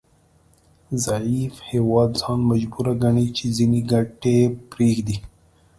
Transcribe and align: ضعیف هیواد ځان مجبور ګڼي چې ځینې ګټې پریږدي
ضعیف 1.05 1.53
هیواد 1.71 2.09
ځان 2.21 2.39
مجبور 2.51 2.87
ګڼي 3.03 3.27
چې 3.37 3.45
ځینې 3.55 3.79
ګټې 3.91 4.39
پریږدي 4.71 5.17